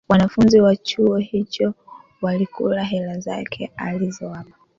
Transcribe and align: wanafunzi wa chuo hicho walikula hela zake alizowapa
wanafunzi 0.09 0.61
wa 0.61 0.75
chuo 0.75 1.17
hicho 1.17 1.73
walikula 2.21 2.83
hela 2.83 3.19
zake 3.19 3.71
alizowapa 3.77 4.51